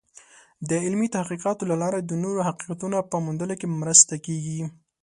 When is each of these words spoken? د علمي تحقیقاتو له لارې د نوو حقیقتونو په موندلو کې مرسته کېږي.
د 0.69 0.71
علمي 0.85 1.07
تحقیقاتو 1.15 1.63
له 1.71 1.75
لارې 1.81 1.99
د 2.03 2.11
نوو 2.23 2.39
حقیقتونو 2.47 2.97
په 3.11 3.17
موندلو 3.25 3.55
کې 3.59 3.67
مرسته 3.81 4.13
کېږي. 4.25 4.61